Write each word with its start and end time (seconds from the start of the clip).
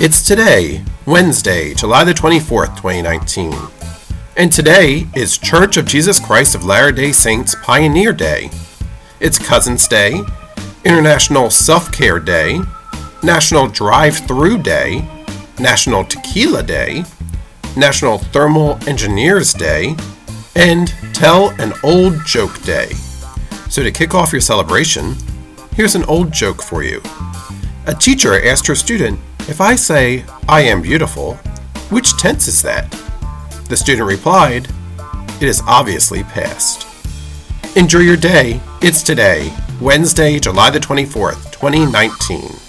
It's 0.00 0.22
today, 0.22 0.84
Wednesday, 1.06 1.74
July 1.74 2.04
the 2.04 2.14
24th, 2.14 2.76
2019. 2.76 3.52
And 4.36 4.52
today 4.52 5.08
is 5.16 5.36
Church 5.36 5.76
of 5.76 5.86
Jesus 5.86 6.20
Christ 6.20 6.54
of 6.54 6.64
Latter 6.64 6.92
day 6.92 7.10
Saints 7.10 7.56
Pioneer 7.64 8.12
Day. 8.12 8.48
It's 9.18 9.40
Cousins 9.40 9.88
Day, 9.88 10.22
International 10.84 11.50
Self 11.50 11.90
Care 11.90 12.20
Day, 12.20 12.60
National 13.24 13.66
Drive 13.66 14.18
Through 14.18 14.62
Day, 14.62 15.04
National 15.58 16.04
Tequila 16.04 16.62
Day, 16.62 17.02
National 17.76 18.18
Thermal 18.18 18.78
Engineers 18.86 19.52
Day, 19.52 19.96
and 20.54 20.94
Tell 21.12 21.50
an 21.60 21.72
Old 21.82 22.24
Joke 22.24 22.62
Day. 22.62 22.90
So, 23.68 23.82
to 23.82 23.90
kick 23.90 24.14
off 24.14 24.30
your 24.30 24.42
celebration, 24.42 25.16
here's 25.72 25.96
an 25.96 26.04
old 26.04 26.30
joke 26.30 26.62
for 26.62 26.84
you. 26.84 27.02
A 27.86 27.94
teacher 27.94 28.40
asked 28.46 28.68
her 28.68 28.76
student, 28.76 29.18
If 29.48 29.62
I 29.62 29.76
say, 29.76 30.26
I 30.46 30.60
am 30.60 30.82
beautiful, 30.82 31.34
which 31.88 32.18
tense 32.18 32.48
is 32.48 32.60
that? 32.62 32.90
The 33.70 33.78
student 33.78 34.06
replied, 34.06 34.68
It 35.40 35.48
is 35.48 35.62
obviously 35.66 36.22
past. 36.22 36.86
Enjoy 37.74 38.00
your 38.00 38.18
day. 38.18 38.60
It's 38.82 39.02
today, 39.02 39.50
Wednesday, 39.80 40.38
July 40.38 40.68
the 40.68 40.78
24th, 40.78 41.50
2019. 41.52 42.67